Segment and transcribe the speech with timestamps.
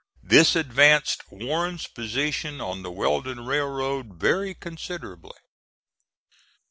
[0.23, 5.37] This advanced Warren's position on the Weldon Railroad very considerably.